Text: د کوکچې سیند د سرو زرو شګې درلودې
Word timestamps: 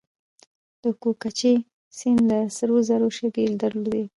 د 0.81 0.83
کوکچې 1.01 1.53
سیند 1.97 2.19
د 2.29 2.31
سرو 2.55 2.77
زرو 2.87 3.09
شګې 3.17 3.45
درلودې 3.61 4.03